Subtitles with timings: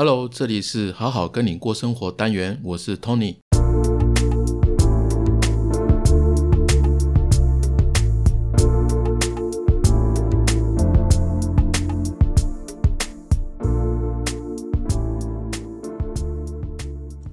[0.00, 3.38] Hello，这里是好好跟你过生活单元，我是 Tony。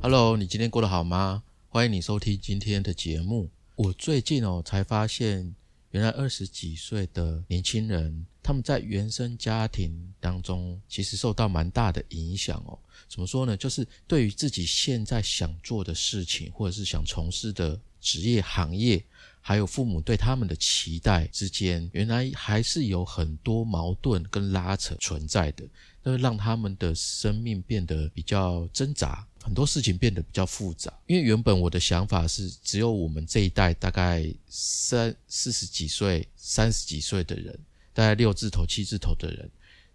[0.02, 1.44] Hello，你今天过得好吗？
[1.70, 3.52] 欢迎你收听今天的节目。
[3.76, 5.54] 我最近哦才发现，
[5.92, 8.26] 原来二十几岁的年轻人。
[8.46, 12.77] 他们在原生家庭当中，其实受到蛮大的影响哦。
[13.09, 13.57] 怎么说呢？
[13.57, 19.03] 就是对于自己现在想做的事情，或者是想从事的职业行业，
[19.41, 25.67] 还有父母对他们的期待之间，原来还是有很多矛盾跟拉扯存在的，
[26.03, 30.94] 那会让他们的生命变得比较挣扎，很多事情变得比较复杂。
[31.08, 37.59] 因为原本我的想法是，只有我们这一代大概三四十几岁、三十几岁的人。
[37.95, 39.49] 大概六字头、七字头的人，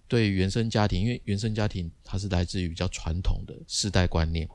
[0.08, 4.48] 对原生家庭，因为原生家庭它是来自于比较传统的世代观念，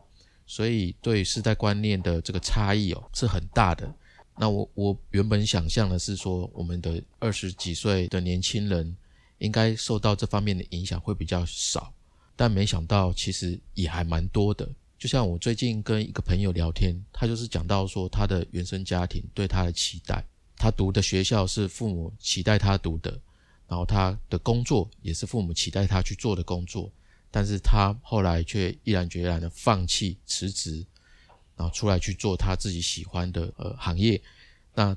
[0.47, 3.89] 所以对世代观念的这个差异哦是很大的。
[4.37, 8.93] 那我我原本想象的是说，我们的二十几岁的年轻人
[9.37, 11.93] 应该受到这方面的影响会比较少，
[12.35, 14.67] 但没想到其实也还蛮多的。
[14.97, 20.23] 就像我最近跟一个朋友聊天，他就是讲到说他的原生家庭对他的期待，
[20.57, 23.17] 他读的学校是父母期待他读的。
[23.67, 26.91] 然后他的工作也是父母期待他去做的工作，
[27.31, 30.85] 但是他后来却毅然决然的放弃辞职，
[31.55, 34.21] 然后出来去做他自己喜欢的呃行业。
[34.75, 34.95] 那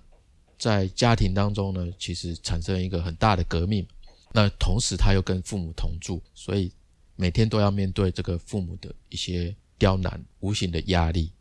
[0.59, 3.87] 在家庭当中呢，其实产生一个很大的革命。
[4.33, 6.71] 那同时他又跟父母同住，所以
[7.17, 11.33] 每天都要面对这个父母的一些刁难、无形的压力。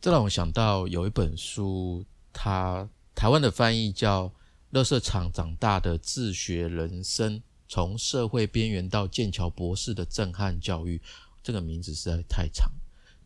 [0.00, 4.32] 这让我想到有一本书，它台湾的翻译叫。
[4.70, 11.00] 乐色场长大的自学人生，从社会边缘到剑桥博士的震撼教育，
[11.42, 12.70] 这个名字实在太长。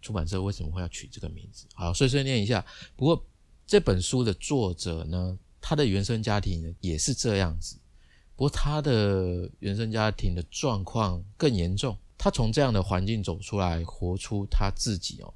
[0.01, 1.67] 出版社为什么会要取这个名字？
[1.75, 2.65] 好，碎碎念一下。
[2.95, 3.27] 不过
[3.67, 7.77] 这本书的作者呢，他的原生家庭也是这样子。
[8.37, 11.97] 不过他的原生家庭的状况更严重。
[12.17, 15.35] 他从这样的环境走出来，活出他自己哦。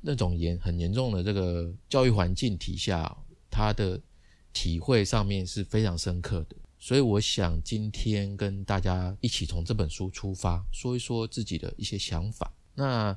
[0.00, 3.16] 那种严很严重的这个教育环境底下，
[3.50, 4.00] 他的。
[4.60, 12.52] 体会上面是非常深刻的，所以我想今天跟大家一起从这本书出发，说一说自己的一些想法。
[12.74, 13.16] 那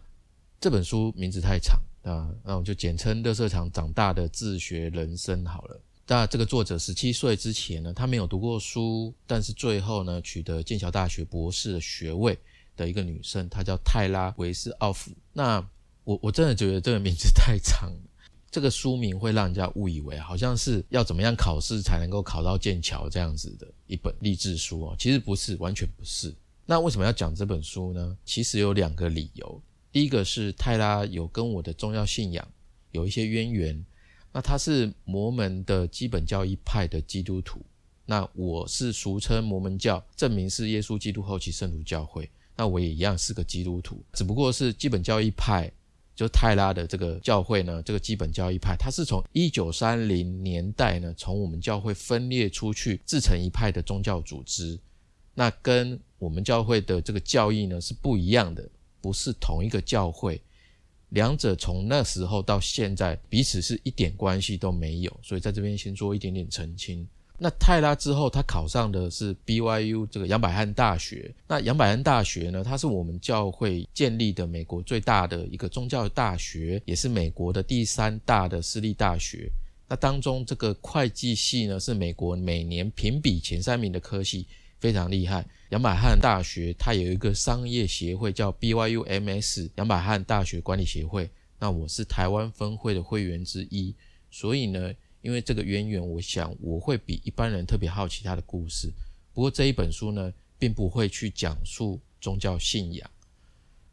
[0.60, 5.82] 这本书名字太长啊，那我就简称《乐色场长大的自学人生》好了。
[6.06, 12.38] 那这个作者十七岁之前呢，他没有读过书，但是最后呢，取得剑桥大学博士的学位
[12.78, 15.10] 的一个女生，她叫泰拉维斯奥夫。
[15.34, 15.68] 那
[16.04, 18.11] 我我真的觉得这个名字太长了。
[18.52, 26.36] 这个书名会让人家误以为好像是要怎么样考试才能够考到剑桥这样子的一本励志书哦，其实不是，完全不是。
[26.66, 28.18] 那为什么要讲这本书呢？
[28.26, 29.62] 其实有两个理由。
[29.90, 32.46] 第一个是泰拉有跟我的宗教信仰
[32.92, 33.86] 有一些渊源，
[34.34, 37.62] 那他是摩门的基本教义派的基督徒，
[38.06, 45.72] 那我是俗称摩门教，证明是耶稣基督后期圣徒教会，那我也一样是个基督徒，只不过是基本教义派。
[46.16, 54.80] 就泰拉的这个教会呢，这个基本教义派，它是从一九三零年代呢，从我们教会分裂出去，自成一派的宗教组织。
[55.34, 58.70] 那跟我们教会的这个教义呢是不一样的，
[59.02, 60.42] 不是同一个教会。
[61.10, 65.20] 两者从那时候到现在，彼此是一点关系都没有。
[65.24, 67.08] 所以在这边先做一点点澄清。
[67.44, 71.34] 那泰拉之后，他考上的是 BYU 这个杨百翰大学。
[71.48, 79.50] 那杨百翰大学呢，它是我们教会建立的美国最大的一个宗教大学，也是美国的第三大的私立大学。
[79.88, 84.46] 那当中这个会计系呢，是美国每年评比前三名的科系，
[84.78, 85.44] 非常厉害。
[85.70, 91.28] 杨百翰大学它有一个商业协会叫 BYUMS 杨百翰大学管理协会。
[91.58, 93.96] 那我是台湾分会的会员之一，
[94.30, 94.94] 所以呢。
[95.22, 98.92] 因为这个渊源，我想我会比一般人特别好奇他的故事。
[99.34, 103.10] 不过这一本书呢，并不会去讲述宗教信仰。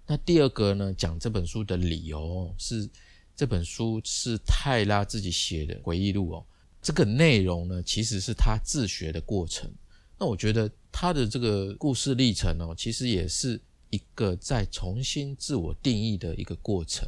[0.06, 2.88] 那第二个呢，讲这本书的理由是，
[3.36, 6.46] 这本书是泰拉自己写的回忆录哦。
[6.80, 9.70] 这个内容呢，其实是他自学的过程。
[10.18, 13.60] 那我觉得他的这个故事历程哦，其实也是
[13.90, 17.06] 一个在重新自我定义的一个过程。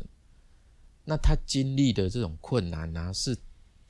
[1.04, 3.34] 那他经历的这种困难呢，是。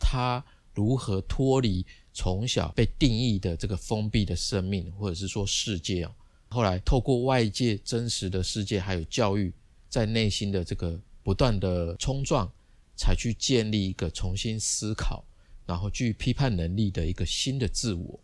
[0.00, 0.44] 他
[0.75, 6.11] 如何脱离从小被定义的这个封闭的生命，或者是说世界哦？
[6.49, 9.52] 后来透过外界真实的世界，还有教育，
[9.88, 12.50] 在内心的这个不断的冲撞，
[12.97, 15.23] 才去建立一个重新思考，
[15.64, 18.19] 然后具批判能力的一个新的自我。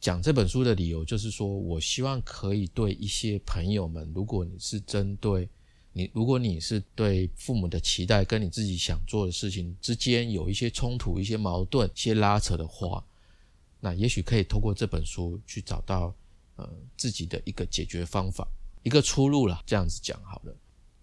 [0.00, 5.48] 讲这本书的理由，就是说我希望可以对一些朋友们，如果你是针对
[5.96, 13.02] 你，如果你是对父母的期待跟你自己想做的事情之间有一些冲突、一些矛盾、一些拉扯的话，
[13.80, 16.12] 那也许可以透过这本书去找到
[16.56, 18.46] 呃自己的一个解决方法、
[18.82, 19.62] 一个出路了。
[19.64, 20.54] 这样子讲好了。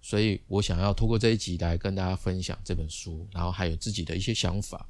[0.02, 4.86] 所以我想要通过这一集来跟大家分享这本书，然后还有自己的一些想法。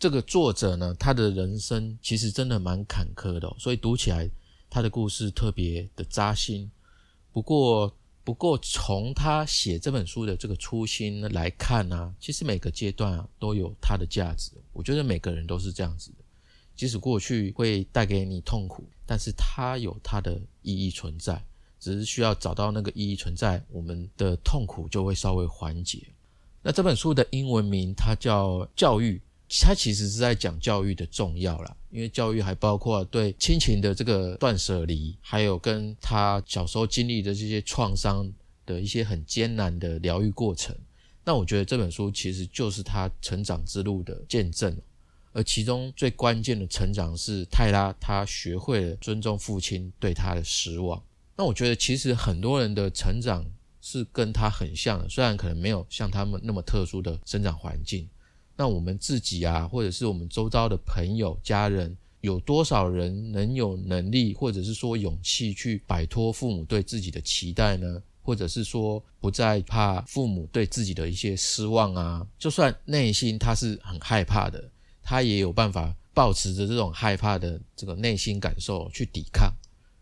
[0.00, 4.28] 这个作者呢，他的人生其实真的蛮坎坷的，所以读起来
[4.68, 6.68] 他的故事特别的扎心。
[7.30, 7.94] 不过，
[8.28, 14.52] 不过从他写这本书的这个初心来看呢，其实每个阶段啊都有它的价值。
[14.74, 16.18] 我觉得每个人都是这样子的，
[16.76, 21.42] 即使过去会带给你痛苦，但是它有它的意义存在。
[21.80, 26.06] 只是需要找到那个意义存在，我们的痛苦就会稍微缓解。
[26.60, 29.16] 那这本书的英文名它叫《教育》，
[29.48, 38.30] 他其实是在讲教育的重要啦，因为教育还包括对亲情的这个断舍离，还有跟他小时候经历的这些创伤
[38.66, 40.76] 的一些很艰难的疗愈过程。
[41.24, 44.76] 那我觉得这本书其实就是他成长之路的见证，
[45.32, 51.02] 而其中最关键的成长是泰拉，他学会了尊重父亲对他的失望。
[51.36, 53.44] 那我觉得其实很多人的成长
[53.80, 58.06] 是跟他很像的，虽然可能没有像他们那么特殊的生长环境。
[58.58, 68.02] 那我们自己啊，或者是我们周遭的朋友、家人，有多少人能有能力，或者是说勇气去摆脱父母对自己的期待呢？
[68.20, 72.26] 或者是说不再怕父母对自己的一些失望啊？
[72.36, 74.68] 就算内心他是很害怕的，
[75.02, 79.50] 他也有办法保持着这种害怕的这个内心感受去抵抗。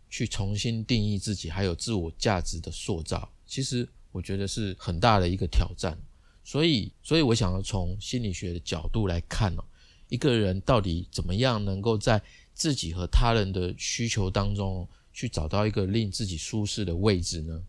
[0.09, 5.97] 去重新定义自己，还有自我价值的塑造，其实我觉得是很大的一个挑战。
[6.47, 9.63] 所以，所以我想要从心理学的角度来看哦，
[10.07, 12.21] 一个人到底怎么样能够在
[12.53, 17.61] 自己和他人的需求当中去找到一个令自己舒适的位置呢？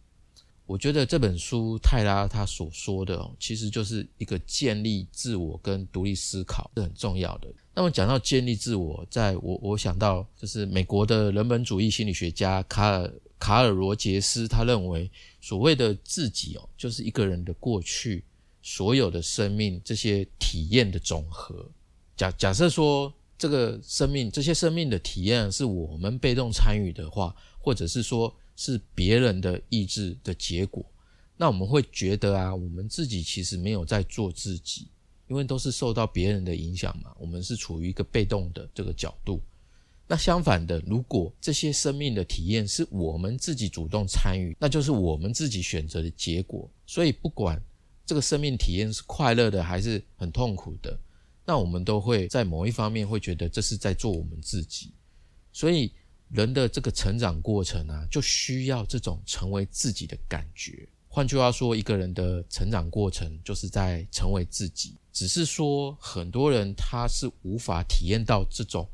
[0.65, 7.53] 我觉得这本书泰拉他所说的，其实就是一个建立自我跟独立思考是很重要的。
[7.75, 15.11] 那么讲到建立自我，在我我想到就是美国的人本主义心理学家卡尔卡尔罗杰斯，他认为
[15.41, 18.23] 所谓的自己哦，就是一个人的过去
[18.77, 21.67] 所有的生命这些体验的总和。
[22.17, 28.35] 假假设说这个生命这些生命的体验是我们被动参与的话，或者是说。
[28.61, 30.85] 是别人的意志的结果，
[31.37, 34.89] 那我们会觉得啊，我们自己其实没有在做自己，
[35.29, 37.15] 因为都是受到别人的影响嘛。
[37.21, 39.41] 我们是处于一个被动的这个角度。
[40.09, 46.69] 那相反的，如果这些生命的体验是我们自己主动参与，那就是我们自己选择的结果。
[46.85, 47.63] 所以不管
[48.09, 50.99] 这个生命体验是快乐的还是很痛苦的，
[51.45, 54.91] 那我们都会在某一方面会觉得这是在做我们自己。
[55.53, 55.93] 所以。
[56.31, 60.87] 人的这个成长过程啊，就需要这种成为自己的感觉。
[61.09, 64.95] 换句话说，一个人的成长过程就是在成为自己。
[65.11, 68.87] 只是说，很多人他是无法体验到这种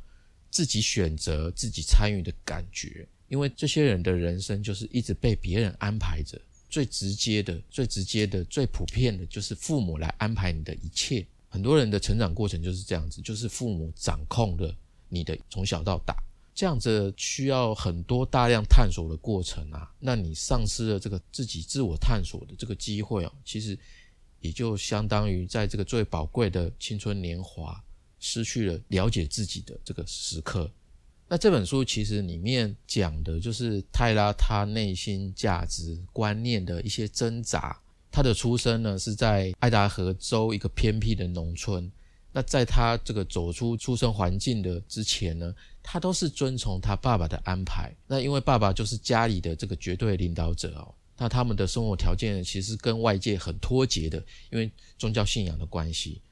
[0.49, 6.40] 自己选择、自己参与的感觉，因为这些人的人生就是一直被别人安排着。
[6.74, 11.24] 最直接的、最直接的、最普遍的，就是父母来安排你的一切。
[11.48, 14.76] 很多人的成长过程就是这样子，就是父母掌控了
[15.08, 16.16] 你的从小到大。
[16.52, 23.78] 这样子需要很多大量探索的过程啊，那你丧失了这个自己自我探索的这个机会哦，其实
[24.40, 27.81] 也就相当于在这个最宝贵的青春年华
[28.19, 30.69] 失去了了解自己的这个时刻。
[31.34, 37.76] 那这本书其实里面讲的就是泰拉他内心价值观念的一些挣扎。
[38.08, 41.91] 他的出生呢是在爱达荷州一个偏僻的农村。
[42.31, 47.93] 那在他这个走出出生环境的之前呢，他都是遵从他爸爸的安排。
[48.06, 56.22] 那因为爸爸就是家里的这个绝对领导者哦，那他们的生活条件其实跟外界很脱节的，因为宗教信仰的关系。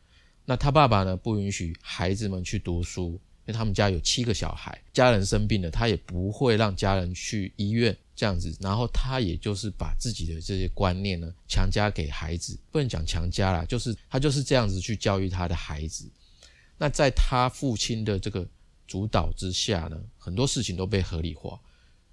[0.45, 3.19] 那他爸爸呢，不允许孩子们去读书。
[3.45, 8.57] 因为他们家有七个小孩，家人生病了，他也不会让家人去医院这样子。
[8.61, 16.09] 然后他也就是把自己的这些观念呢强加给孩子，不能讲强加啦，就是他就是这样子去教育他的孩子。
[16.79, 18.47] 那在他父亲的这个
[18.87, 21.61] 主导之下呢，很多事情都被合理化。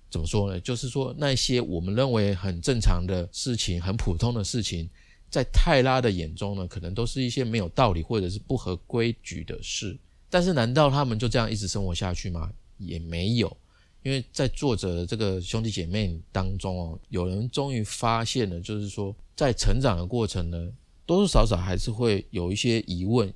[0.10, 0.60] 怎么说呢？
[0.60, 4.90] 就是说那些我们认为很正常的事情、很普通的事情，
[5.30, 9.96] 在泰拉的眼中呢，可能都是一些没有道理或者是不合规矩的事。
[10.30, 12.52] 但是，难道他们就这样一直生活下去吗？
[12.78, 13.58] 也没有，
[14.04, 20.72] 因为在作者的这个兄弟姐妹当中哦，有人终于发现了，就是说，在成长的过程呢，
[21.06, 23.34] 多多少少还是会有一些疑问，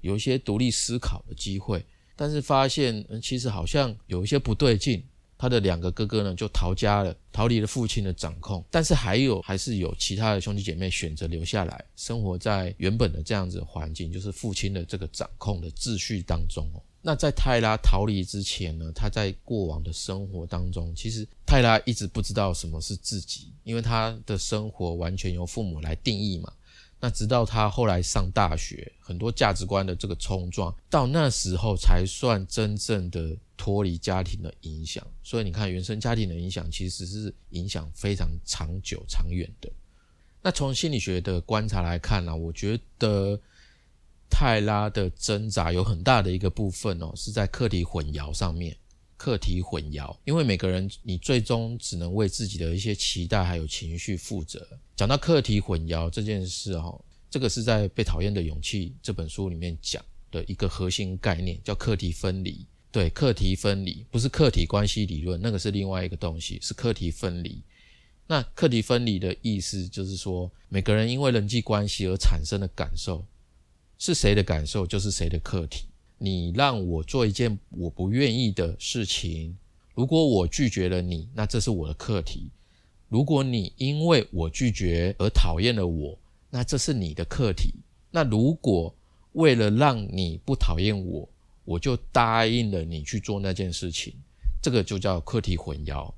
[0.00, 1.84] 有一些独立思考的机会。
[2.14, 5.02] 但是发现其实好像有一些不对劲。
[5.36, 8.64] 他的两个哥哥呢，就逃家了，逃离了父亲的掌控。
[8.70, 16.82] 但是还有，还是有其他的兄弟姐妹选择留下来，生活在原本的这样子环境，就是父亲的这个掌控的秩序当中哦。
[17.06, 26.50] 那在泰拉逃离之前呢，他在过往的生活当中，其实泰拉一直不知道什么是自己，因为他的生活完全由父母来定义嘛。
[27.04, 35.06] 那直到他后来上大学，很多价值观的这个冲撞，到那时候才算真正的脱离家庭的影响。
[35.22, 39.70] 所以你看，原生家庭的影响其实是影响非常长久、长远的。
[40.40, 43.38] 那从心理学的观察来看呢，我觉得
[44.30, 48.74] 泰拉的挣扎有很大的一个部分哦，是在课题混淆上面。
[49.24, 54.68] 课题混淆，因为每个人你最终只能为自己的一些期待还有情绪负责。
[54.94, 56.94] 讲到课题混淆这件事哈，
[57.30, 62.66] 这个是在《被讨厌的勇气》这本书里面讲的一个核心概念，叫课题分离。
[62.92, 67.62] 对，课题分离不是课题关系理论，那个是另外一个东西，是课题分离。
[68.26, 73.24] 那课题分离的意思就是说，每个人因为人际关系而产生的感受，
[73.98, 75.86] 是谁的感受就是谁的课题。
[76.24, 79.54] 你让我做一件我不愿意的事情，
[79.94, 82.48] 如果我拒绝了你，那这是我的课题；
[83.08, 87.74] 如果你因为我拒绝而讨厌了我，那这是你的课题。
[88.10, 88.94] 那如果
[89.32, 91.28] 为了让你不讨厌我，
[91.64, 94.14] 我就答应了你去做那件事情，
[94.62, 96.10] 这个就叫课题混淆。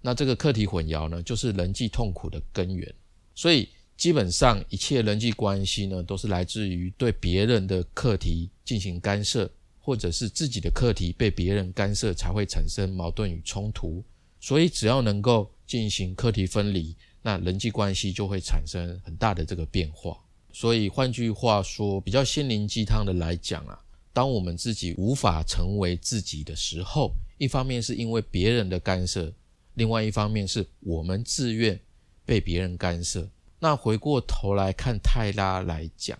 [0.00, 2.92] 那这个课题混淆呢，就是人际痛苦的根源。
[3.34, 3.68] 所以。
[3.94, 14.02] 基本上一切人际关系呢，都是来自于对别人的课题进行干涉，或者是自己的课题被别人干涉，才会产生矛盾与冲突。
[14.40, 20.18] 所以只要能够进行课题分离，那人际关系就会产生很大的这个变化。
[20.52, 23.78] 所以换句话说，比较心灵鸡汤的来讲啊，
[24.12, 29.32] 当我们自己无法成为自己的时候，一方面是因为别人的干涉，
[29.74, 31.78] 另外一方面是我们自愿
[32.26, 33.28] 被别人干涉。
[33.60, 36.18] 那回过头来看泰拉来讲，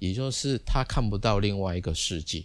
[0.00, 2.44] 也就是他看不到另外一个世界，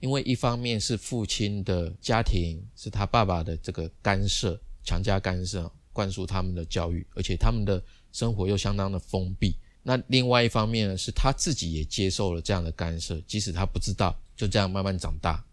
[0.00, 7.80] 因为一方面是父亲的家庭是他爸爸的这个干涉、强加干涉，灌输他们的教育，而且他们的
[8.12, 9.54] 生活又相当的封闭。
[9.82, 15.44] 那另外一方面呢，是他自己也接受了这样的干涉，即使他不知道，就这样慢慢长大，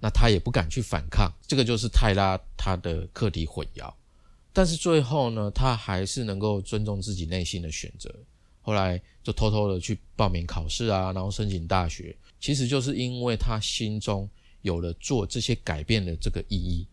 [0.00, 1.32] 那他也不敢去反抗。
[1.46, 3.90] 这个就是泰拉他的课题混淆。
[4.52, 8.12] 但是最后呢，他还是能够尊重自己内心的选择。
[8.68, 12.14] 后来就偷偷的去报名考试啊，然后申请大学。
[12.38, 14.28] 其实就是因为他心中
[14.60, 16.86] 有了做这些改变的这个意义，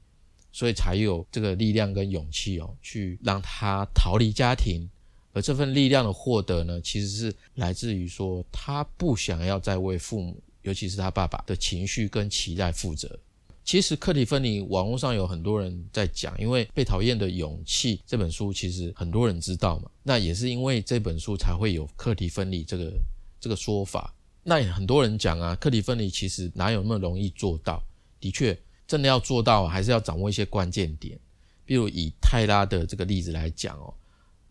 [0.53, 4.89] 所以才有这个力量跟勇气哦，去让他逃离家庭。
[5.33, 13.19] 而这份力量的获得呢，其实是来自于说他不想要再为父母，尤其是他爸爸的情绪跟期待负责。
[13.65, 19.89] 其实课题分离，网络上有很多人在讲，因为《被讨厌的勇气》这本书，其实很多人知道嘛。
[20.03, 22.93] 那也是因为这本书才会有课题分离这个
[23.39, 24.13] 这个说法。
[24.43, 27.81] 那很多人讲啊，课题分离其实哪有那么容易做到？
[28.19, 28.55] 的确，
[28.85, 31.19] 真的要做到，还是要掌握一些关键点。
[31.65, 33.91] 比如以泰拉的这个例子来讲哦，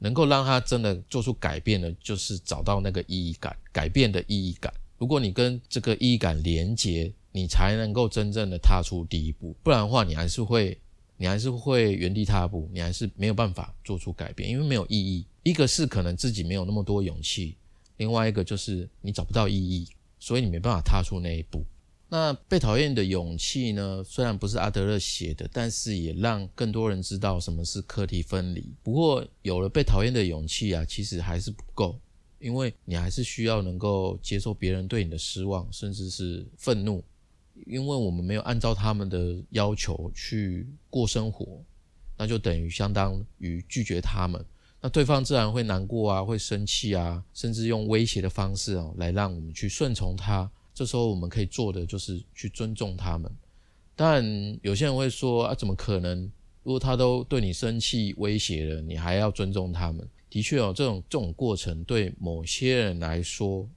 [0.01, 4.75] 能够让他真的做出改变的，就是找到那个意义感，改变的意义感。
[4.99, 10.79] 如果你跟这个意义感连接，你才能够真正的踏出第一步，不然的话，你还是会，
[11.17, 15.27] 你还是会原地踏步，你还是没有办法做出改变，因为没有意义。
[15.43, 17.57] 一个是可能自己没有那么多勇气，
[17.97, 19.89] 另外一个就是你找不到意义，
[20.21, 21.65] 所以你没办法踏出那一步。
[22.09, 24.05] 那被讨厌的勇气呢？
[24.05, 28.73] 虽然不是阿德勒写的，但是也让更多人知道什么是课题分离。
[28.85, 31.99] 不过有了被讨厌的勇气啊，其实还是不够，
[32.39, 37.03] 因为你还是需要能够接受别人对你的失望，甚至是愤怒。
[37.67, 41.63] 因为我们没有按照他们的要求去过生活，
[42.17, 44.45] 那就等于相当于拒绝他们。
[44.81, 50.51] 那对方自然会难过啊，会生气啊，甚至用威胁的方式哦来让我们去顺从他。
[50.75, 53.31] 这时候我们可以做的就是去尊重他们。
[53.97, 56.31] 当然，有些人会说啊，怎么可能？
[56.65, 60.07] 如果他都对你生气威胁了，你还要尊重他们？
[60.29, 63.69] 的确哦，这种这种过程对某些人来说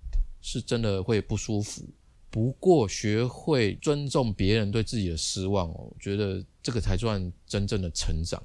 [0.41, 1.83] 是真的会不舒服。
[2.29, 8.41] 不过，学会尊重别人对自己的失望哦，我觉得这个才算真正的成长。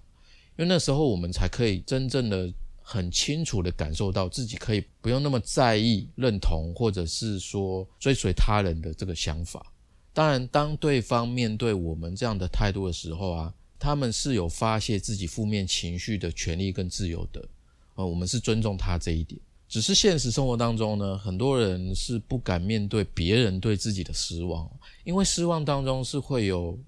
[0.57, 9.73] 因为那时候我们才可以真正的、很清楚的感受到自己可以不用那么在意认同，或者是说追随他人的这个想法。
[10.13, 17.49] 当然，当对方面对我们这样的态度的时候啊，他们是有发泄自己负面情绪的权利跟自由的。
[17.95, 19.41] 呃，我们是尊重他这一点。
[19.73, 24.71] 只是现实生活当中呢，很多人是不敢面对别人对自己的失望，
[25.03, 26.79] 因为失望当中是会有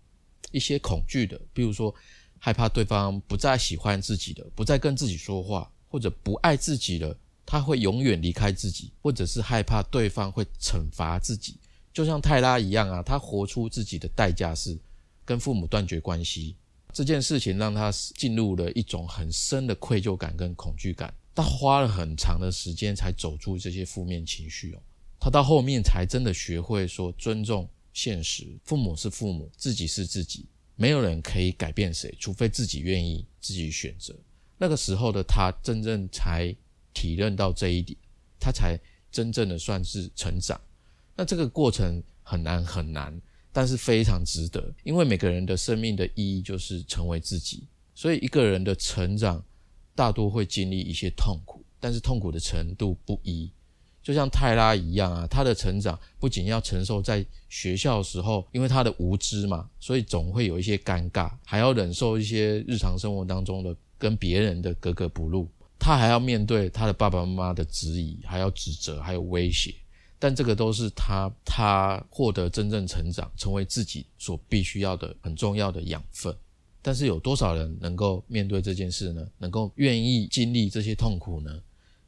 [0.53, 1.95] 一些恐惧的，比如说
[2.39, 11.57] 害怕对方不再喜欢自己的，不再跟自己说话，或者不爱自己了，他会永远离开自己，或者是害怕对方会惩罚自己，
[11.91, 14.79] 就像泰拉一样啊，他活出自己的代价是
[15.25, 16.55] 跟父母断绝关系，
[16.93, 21.11] 这件事情让他进入了一种很深的愧疚感跟恐惧感。
[21.35, 24.83] 他花了很长的时间才走出这些负面情绪哦，
[25.19, 34.15] 他到后面才真的学会说尊重现实，父母是父母，自己是自己，没有人可以改变谁，除非自己愿意自己选择。
[34.57, 36.55] 那个时候的他真正才
[36.93, 37.99] 体认到这一点，
[38.39, 38.79] 他才
[39.11, 40.61] 真正的算是成长。
[41.17, 43.21] 那这个过程很难很难，
[43.53, 49.45] 但是非常值得，因为每个人的生命的意义就是成为自己，所以一个人的成长。
[49.95, 53.51] 大多会经历一些痛苦，但是痛苦的程度不一。
[54.03, 65.49] 就像泰拉一样啊，他的成长不仅要承受在学校时候，因为他的无知嘛，所以总会有一些尴尬，还要忍受一些日常生活当中的跟别人的格格不入。
[65.79, 69.75] 他还要面对他的爸爸妈妈的质疑，还要指责，还有威胁。
[70.19, 76.35] 但这个都是他他获得真正成长、成为自己所必须要的很重要的养分。
[76.87, 79.27] 但是有多少人能够面对这件事呢？
[79.39, 81.51] 能够愿意经历这些痛苦呢？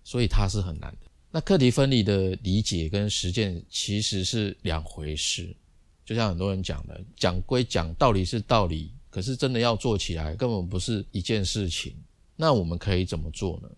[0.05, 1.11] 所以它是很难的。
[1.31, 5.57] 那课题分离的理解跟实践其实是两回事。
[6.05, 11.95] 就像很多人讲的，讲归讲，道理是道理，可是真的要做起来，根本不是一件事情。
[12.37, 13.71] 那我们可以怎么做呢？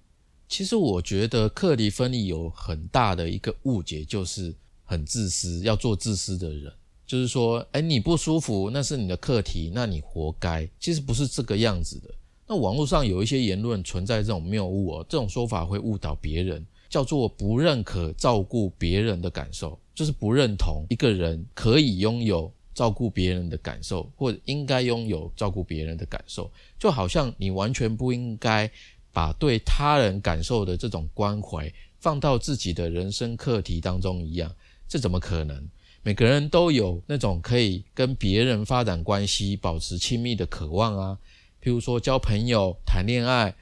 [0.49, 4.53] 其实我觉得课题分离有很大的一个误解，就是
[4.83, 6.73] 很自私，要做自私的人。
[7.09, 10.69] 就是说，哎，你不舒服，那是你的课题，那你活该。
[10.79, 12.11] 其实不是这个样子的。
[12.47, 28.71] 那网络上有一些言论存在这种谬误哦，这种说法会误导别人，叫做不认可照顾别人的感受，就是不认同一个人可以拥有照顾别人的感受，或者应该拥有照顾别人的感受，就好像你完全不应该
[29.15, 34.55] 把对他人感受的这种关怀放到自己的人生课题当中一样，
[34.87, 35.67] 这怎么可能？
[36.03, 41.19] 每个人都有那种可以跟别人发展关系、保持亲密的渴望啊，
[41.63, 43.55] 譬如说交朋友、谈恋爱，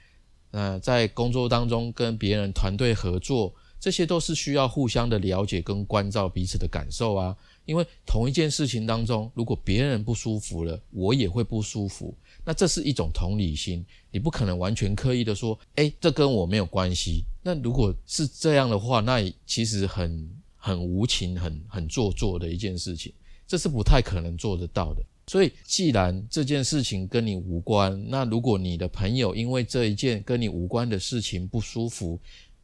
[0.53, 7.37] 呃，在工作当中跟别人团队合作，这些都是需要互相的了解跟关照彼此的感受啊。
[7.65, 17.25] 因为同一件事情当中，如果别人不舒服了，我也会不舒服，那这是一种同理心，你不可能完全刻意的说，哎，这跟我没有关系。
[17.43, 20.31] 那如果是这样的话，那其实很。
[20.67, 23.13] 很无情、很很做作的一件事情，
[23.47, 25.03] 这是不太可能做得到的。
[25.29, 32.19] 所以，既然这件事情跟你无关，那如果你的朋友因为这一件跟你无关的事情不舒服，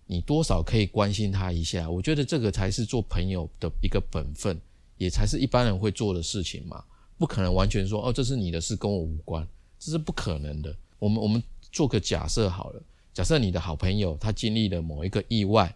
[0.05, 1.89] 你多少可以关心他一下。
[1.89, 4.61] 我觉得这个才是做朋友的一个本分，
[4.99, 6.83] 也才是一般人会做的事情嘛。
[7.17, 9.47] 不可能完全说哦，这是你的事，跟我无关，
[9.79, 10.75] 这是不可能的。
[10.99, 12.83] 我们我们做个假设好了，
[13.15, 15.73] 假设你的好朋友他经历了某一个意外。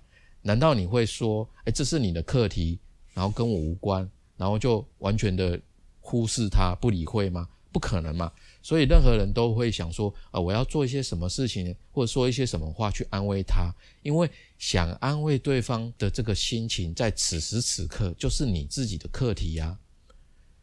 [0.47, 2.79] 难道你会说，哎，这是你的课题，
[3.13, 5.61] 然后跟我无关，然后就完全的
[6.01, 7.49] 忽视他，不理会吗？
[7.73, 8.31] 不可能嘛。
[8.63, 19.77] 所以任何人都会想说，啊，我要做一些什么事情，或者说一些什么话去安慰他，因为想安慰对方的这个心情，在此时此刻就是你自己的课题呀。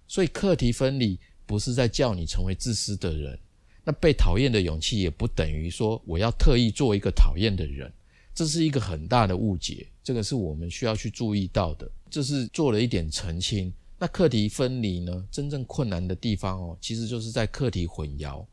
[0.07, 3.37] 所以课题分离不是在叫你成为自私的人，
[3.83, 7.91] 那被讨厌的勇气也不等于说我要特意做一个讨厌的人。
[8.35, 11.89] 这是一个很大的误解，这个是我们需要去注意到的。
[12.09, 13.71] 这是做了一点澄清。
[13.99, 15.25] 那课题分离呢？
[15.31, 18.43] 真正困难的地方哦，其实就是在课题混淆。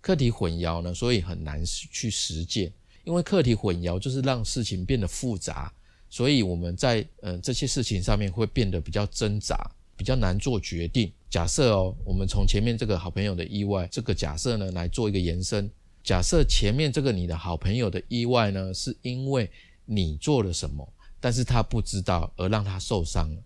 [0.00, 2.72] 课题混淆呢，所以很难去实践。
[3.04, 5.72] 因为课题混淆就是让事情变得复杂，
[6.10, 9.56] 所以我们在呃这些事情上面会变得比较挣扎，
[9.96, 11.12] 比较难做决定。
[11.30, 15.70] 假设哦，我们从前面这个好朋友的意外这个假设呢，来做一个延伸。
[16.04, 19.50] 假设前面这个你的好朋友的意外呢，是因为
[19.84, 23.42] 你做了什么，但是他不知道而让他受伤了，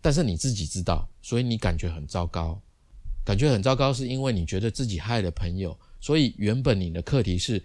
[0.00, 2.60] 但是你自己知道，所以你感觉很糟糕，
[3.24, 7.62] 感觉很糟糕，是因为你觉得自己害了朋友，所以原本你的课题是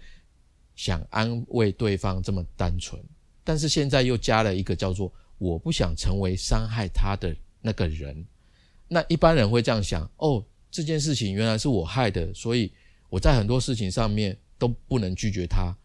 [0.76, 3.02] 想安慰对方这么单纯，
[3.42, 8.24] 但是现在又加了一个叫做我不想成为伤害他的那个人，
[8.86, 12.70] 那一般人会这样想，哦，这件事情原来是我害的，所以。
[13.12, 15.76] 我在很多事情上面都不能拒绝他，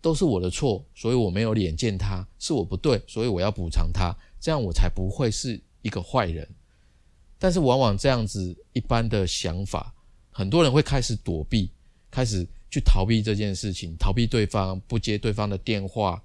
[0.00, 6.48] 都是我的错，所以我没有脸见他，是我不对，所以我要补偿他，这样我才不会是一个坏人。
[7.38, 9.94] 但是往往这样子一般的想法，
[10.30, 11.70] 很多人会开始躲避，
[12.10, 16.22] 开始去逃避这件事情，逃避对方，不接对方的电话，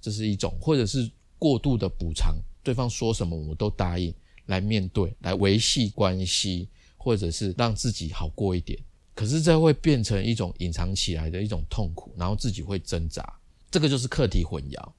[0.00, 4.14] 这是一种，或者是过度的补偿，对方说什么我都答应
[4.44, 8.78] 来面对，来维系关系，或者是让自己好过一点。
[9.16, 13.24] 可是这会变成一种隐藏起来的一种痛苦，然后自己会挣扎，
[13.70, 14.92] 这个就是课题混淆。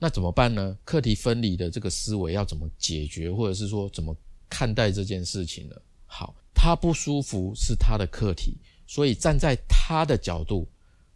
[0.00, 0.76] 那怎么办呢？
[0.84, 4.14] 课题分离的这个思维要怎么解决，或者是说怎么
[4.50, 5.76] 看待这件事情呢？
[6.06, 10.66] 好，他不舒服是他的课题，所以站在他的角度，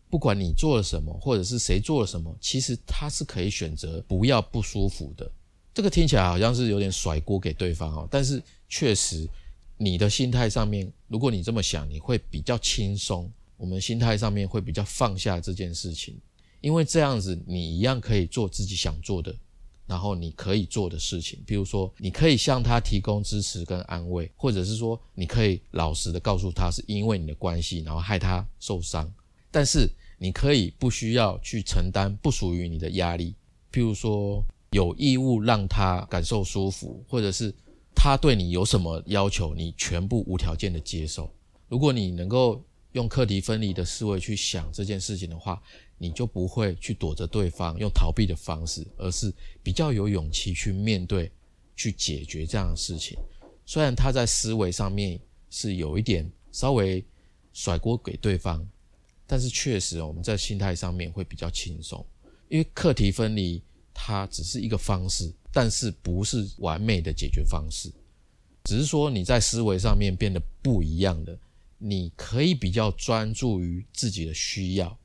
[0.08, 5.28] 不管你做了什么，或者是谁做了什么，其实他是可以选择不要不舒服的。
[5.74, 9.28] 这个听起来好像是有点甩锅给对方哦，但是确实。
[9.82, 13.28] 你的心态上面，如果你这么想，你会比较轻松。
[13.56, 16.16] 我们心态上面会比较放下这件事情，
[16.60, 19.34] 因为这样子你一样可以做自己想做的，
[19.86, 21.40] 然后你可以做的事情。
[21.44, 29.12] 比如说，你可以向他提供支持跟安慰，或者是说，你可以老实的告诉他是因为你的关系，然后害他受伤。
[29.50, 33.34] 但是你可以不需要去承担不属于你的压力，
[33.72, 37.54] 譬如说有义务让他感受舒服，或者是。
[38.02, 41.30] 他对你有什么要求，你全部无条件的接受。
[41.68, 45.62] 如果你能够用课题分离的思维去想这件事情的话，
[45.98, 49.30] 你就不会去躲着对方，用逃避的方式，而是
[49.62, 51.30] 比较有勇气去面对、
[51.76, 53.18] 去解决这样的事情。
[53.66, 57.04] 虽然他在思维上面是有一点稍微
[57.52, 58.66] 甩锅给对方，
[59.26, 62.02] 但是确实我们在心态上面会比较轻松，
[62.48, 65.30] 因为课题分离它只是一个方式。
[65.52, 67.90] 但是不是完美的解决方式，
[68.64, 71.36] 只是说你在思维上面变得不一样的，
[71.78, 74.96] 你可以比较专注于自己的需要，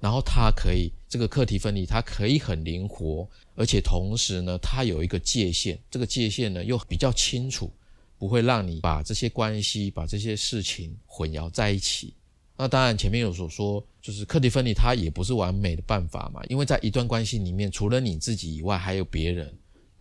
[0.00, 7.72] 然后它可以这个课题分离，它可以很灵活，而且同时呢，它有一个界限，这个界限呢又比较清楚，
[8.18, 12.12] 不会让你把这些关系、把这些事情混淆在一起。
[12.56, 19.52] 那当然前面有所说，就是课题分离它也不是完美的办法嘛，因为在一段关系里面，除了你自己以外，还有别人。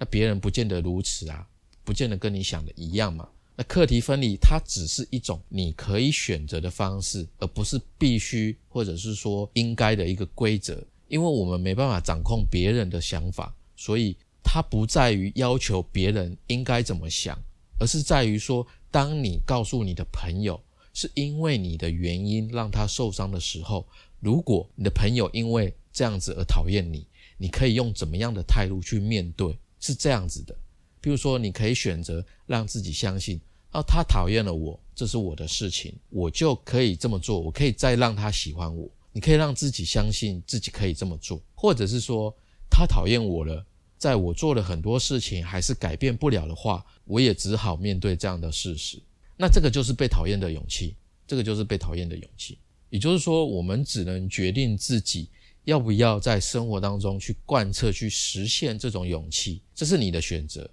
[0.03, 1.47] 那别人不见得如此啊，
[1.85, 3.25] 不见得跟你想的一样嘛。
[3.55, 10.85] 那课题分离它只是一种你可以选择的方式，而不是必须或者是说应该的一个规则。
[11.07, 14.13] 因为我们没办法掌控别人的想法，所以
[14.43, 17.41] 它不在于要求别人应该怎么想，
[17.79, 20.61] 而是在于说，当你告诉你的朋友
[20.93, 23.87] 是因为你的原因让他受伤的时候，
[24.19, 29.57] 如果你的朋友因为这样子而讨厌你，你可以用怎么样的态度去面对？
[29.83, 30.55] 是这样子的，
[31.01, 33.37] 比如说，你可以选择让自己相信，
[33.73, 38.89] 哦，他讨厌了我，这是我的事情，我就可以这么做，我可以再让他喜欢我。
[39.11, 42.33] 你可以让自己相信自己可以这么做，或者是说，
[42.69, 43.65] 他讨厌我了，
[43.97, 48.97] 在我做了很多事情还是改变不了的话，我也只好面对这样的事实。
[49.35, 50.95] 那这个就是被讨厌的勇气，
[51.27, 52.57] 这个就是被讨厌的勇气。
[52.89, 55.27] 也就是说，我们只能决定自己。
[55.65, 60.69] 要不要在生活当中去贯彻、去实现这种勇气，这是你的选择。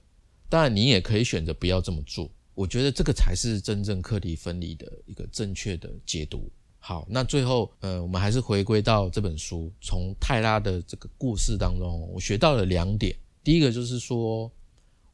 [0.49, 2.29] 当然，你也可以选择不要这么做。
[2.55, 6.51] 我觉得这个才是真正课题分离的一个正确的解读。
[6.79, 13.15] 好，那最后，呃，我们还是回归到这本书，从泰拉的这个故事当中，我学到了两点。
[13.45, 14.51] 第一个就是说，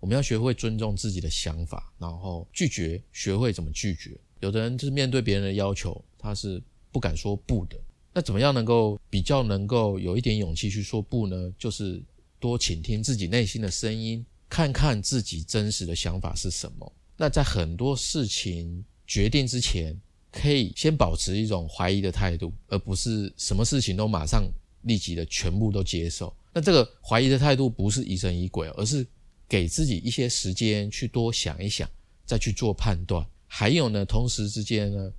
[0.00, 4.18] 我们要学会尊重自己的想法，然后拒绝，学会怎么拒绝。
[4.40, 7.76] 有的人就是面对别人的要求，他是不敢说不的。
[8.16, 11.52] 那怎么样能够比较能够有一点勇气去说不呢？
[11.58, 12.02] 就是
[12.40, 16.90] 多倾听自己内心的声音，看看自己真实的想法是什么。
[17.18, 19.94] 那在很多事情决定之前，
[20.32, 24.50] 可以先保持一种怀疑的态度，而不是什么事情都马上
[24.84, 26.34] 立即的全部都接受。
[26.54, 29.06] 那这个怀疑的态度不是疑神疑鬼，而是
[29.46, 31.86] 给自己一些时间去多想一想，
[32.24, 33.22] 再去做判断。
[33.46, 35.12] 还有呢，同时之间呢，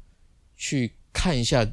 [0.56, 1.64] 去看一下。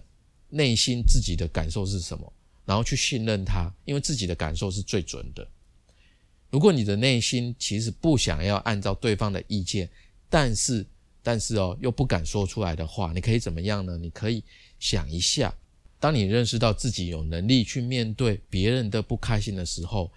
[0.55, 2.33] 内心自己的感受是什么，
[2.65, 5.47] 然后去信任他，因为自己的感受是最准的。
[6.51, 9.91] 如果你的内心其实不想要按照对方的意见，
[10.31, 10.87] 但是
[11.21, 13.99] 但是哦又不敢说出来的话，你可以怎么样呢？
[13.99, 14.45] 你可以
[14.79, 15.53] 想一下，
[15.99, 20.13] 当你认识到自己有能力去面对别人的不开心的时候，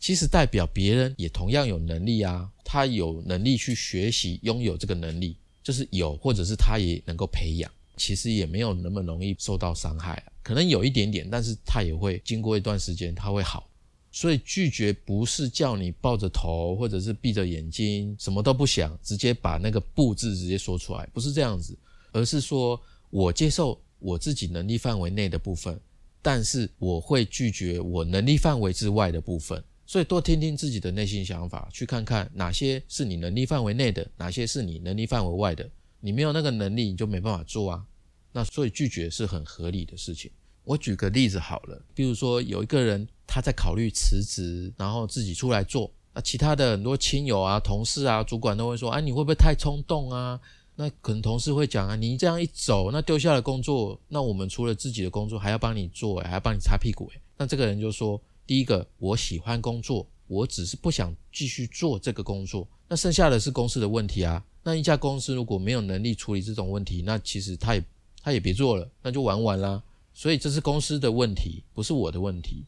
[0.00, 7.70] 其实代表别人也同样有能力啊，他有能力去学习，拥有这个能力，就是有，或者是他也能够培养。
[8.02, 13.70] 其实也没有那么容易受到伤害，可能有一点点，但是它也会经过一段时间，它会好。
[14.10, 21.78] 所以拒绝不是叫你抱着头，或者是闭着眼睛，什么都不想，直接把那个不字直接说出来，不是这样子，
[22.10, 22.78] 而是说
[23.10, 25.80] 我接受我自己能力范围内的部分，
[26.20, 29.62] 但是我会拒绝我能力范围之外的部分。
[29.86, 35.70] 所以多听听自己的内心想法，去看看哪些是你能力范围内的，哪些是你能力范围外的。
[36.04, 37.86] 你没有那个能力，你就没办法做啊。
[38.32, 40.30] 那所以拒绝是很合理的事情。
[40.64, 45.90] 我举个例子好了，比如说有一个人他在考虑辞职，然后自己出来做。
[46.14, 50.38] 那其他的很多亲友啊、同事啊、主管都会说：“啊，你会不会太冲动啊？”
[50.76, 62.68] 那可能同事会讲啊：“你这样一走，那丢下了工作，那我们除了自己的工作，还要帮你做，还要帮你擦屁股。”哎，那这个人就说：“第一个，我喜欢工作，我只是不想继续做这个工作。
[62.88, 64.44] 那剩下的是公司的问题啊。
[64.62, 67.82] 那一家公司如果没有能力处理这种问题，那其实他也
[68.22, 69.82] 他也别做了，那就玩完啦。
[70.14, 72.64] 所以这是公司的问题，不是我的问题。”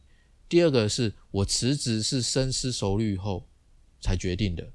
[0.47, 3.47] 第二个是我辞职是深思熟虑后
[3.99, 4.71] 才决定的，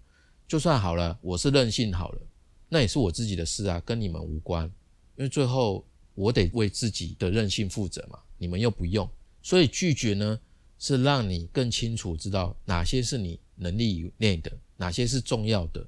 [0.49, 2.21] 就算好了，我是任性好了，
[2.69, 4.65] 那也是我自己的事啊，跟你们无关。
[5.17, 9.09] 因为最后我得为自己的任性负责嘛，你们又不用，
[9.43, 10.39] 所以拒绝呢
[10.79, 15.87] 是让你更清楚知道哪些是你能力以内的，哪些是重要的，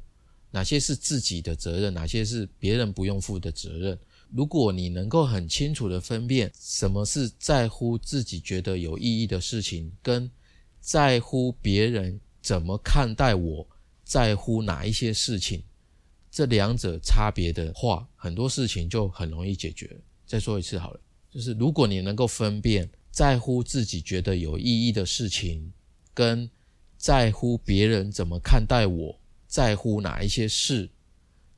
[0.53, 3.99] 哪些是自己的责任，哪些是别人不用负的责任。
[4.35, 10.31] 如果你能够很清楚的分辨什么是在乎自己觉得有意义的事情，跟
[10.81, 13.67] 在乎别人怎么看待我，
[14.05, 15.63] 在乎哪一些事情，
[16.31, 19.95] 这两者差别的话，很多事情就很容易解决。
[20.27, 25.71] 再说一次好了，就是如果你能够分辨在乎自己觉得有意义的事情，
[26.15, 26.49] 跟
[26.97, 30.89] 在乎别人怎么看待我，在乎哪一些事，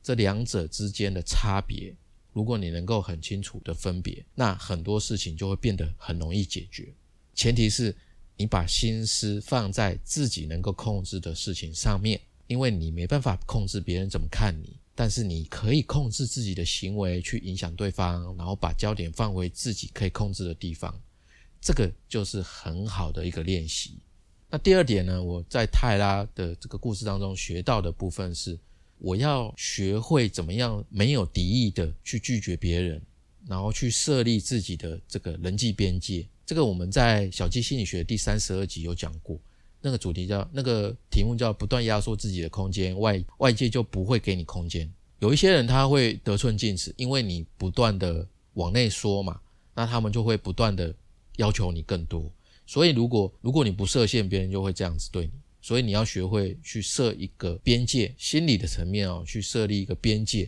[0.03, 1.95] 这两者之间的差别。
[2.35, 6.93] 如果你能够很清楚的分别，那很多事情就会变得很容易解决。
[7.33, 7.95] 前提是
[8.35, 20.93] 你把心思放在自己能够控制的事情上面，因为你没办法控制别人怎么看你，但是你可以控制自己的行为去影响对方，然后把焦点放回自己可以控制的地方，
[21.61, 23.97] 这个就是很好的一个练习。
[24.49, 28.59] 那第二点呢，我在泰拉的这个故事当中学到的部分是。
[28.97, 33.01] 我要学会怎么样没有敌意的去拒绝别人，
[33.47, 36.25] 然后去设立自己的这个人际边界。
[36.45, 39.39] 这个我们在小鸡心理学第三十二集有讲过，
[39.81, 44.91] 那个主题叫那个题目叫不断压缩自己的空间，外外界就不会给你空间。
[45.19, 49.39] 有一些人他会得寸进尺，因为你不断的往内缩嘛，
[49.73, 50.93] 那他们就会不断的
[51.37, 52.31] 要求你更多。
[52.67, 55.31] 所以如果如果你不设限，别人就会这样子对你。
[55.65, 60.47] 所以你要学会去设一个边界，心理的层面哦，去设立一个边界。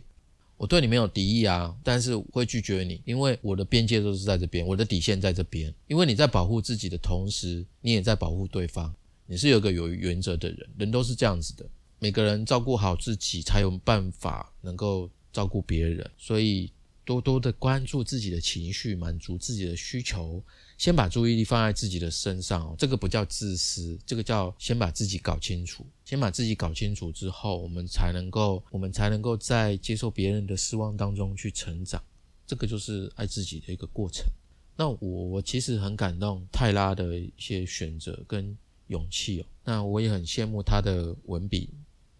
[0.58, 5.74] 我对你没有敌意啊，但是会拒绝你，因为我的边界都是在这边，我的底线在这边。
[5.88, 8.94] 因为你在保护自己的同时，你也在保护对方。
[9.26, 11.68] 你是有个有原则的人，人都是这样子的。
[11.98, 16.08] 每个人照顾好自己，才有办法能够照顾别人。
[16.16, 16.72] 所以
[17.04, 20.44] 多多的关注自己的情绪，满足自己的需求。
[20.78, 25.86] 先把注意力放在自己的身上哦，这个不叫自私，这个叫先把自己搞清楚。
[26.06, 32.02] 先把自己搞清楚之后，我们才能够，我们才能够在接受别人的失望当中去成长。
[32.46, 34.24] 这个就是爱自己的一个过程。
[34.76, 39.46] 那我我其实很感动泰拉的一些选择跟勇气哦。
[39.66, 41.72] 那我也很羡慕他的文笔，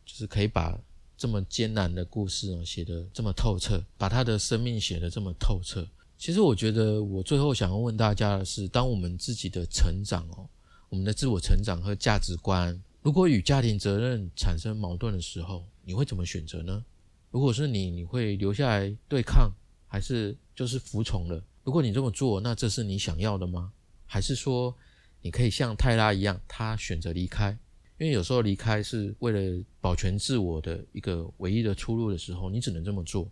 [0.04, 0.78] 就是可以把
[1.16, 5.88] 这么艰难的故事哦写得这么透彻，把他的生命写得这么透彻。
[6.18, 10.50] 其实我觉得，我最后想要问大家的是：当我们自己的成长哦，
[10.90, 16.84] 我们的自我成长和价值观，如果与家庭责任产生矛盾的时候，你会怎么选择呢？
[17.30, 19.52] 如果是你，你会留下来对抗，
[19.88, 21.42] 还是就是服从了？
[21.64, 23.72] 如果你这么做，那这是你想要的吗？
[24.08, 24.76] 还是说，
[25.22, 27.56] 你可以像泰拉一样，他选择离开？
[28.00, 33.30] 因为有时候离开是为了保全自我的一个唯一的出路的时候，你只能这么做。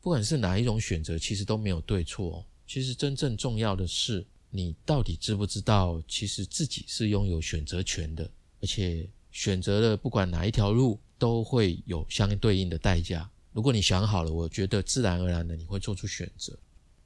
[0.00, 2.44] 不管是哪一种选择，其实都没有对错。
[2.66, 8.30] 其实真正重要的是，你到底知不知道，其实自己是拥有选择权的，
[8.60, 13.28] 而且选择了不管哪一条路，都会有相对应的代价。
[13.52, 16.56] 如果你想好了，我觉得自然而然的你会做出选择。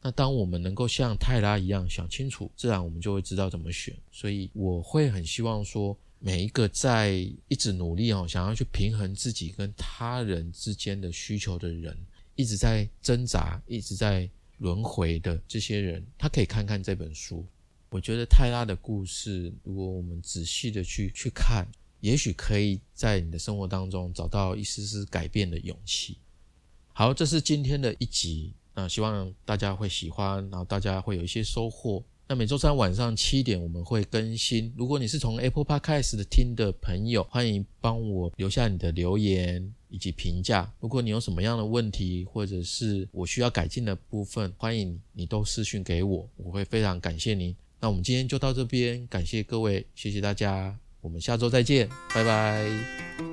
[0.03, 3.97] 那当我们能够像泰拉一样想清楚，自然我们就会知道怎么选。
[4.11, 7.13] 所以我会很希望说，每一个在
[7.49, 11.97] 一直努力哦，想要去平衡自己跟他人之间的需求的人。
[12.35, 17.45] 一直在挣扎、一直在轮回的这些人，他可以看看这本书。
[17.91, 21.67] 我觉得泰拉的故事，如果我们仔细的去去看，
[22.01, 26.17] 也许可以在你的生活当中找到一丝丝改变的勇气。
[26.95, 32.03] 好，这是今天的一集，那希望大家会喜欢，然后大家会有一些收获。
[32.29, 34.73] 那每周三晚上七点我们会更新。
[34.75, 40.69] 如果你是从 Apple Podcast 的听的朋友，欢迎帮我留下你的留言以及评价。
[40.81, 47.55] 如果你有什么样的问题，或者是我需要改进的部分，欢迎你都私讯给我，我会非常感谢您。
[47.79, 53.32] 那我们今天就到这边，感谢各位，谢谢大家，我们下周再见，拜拜。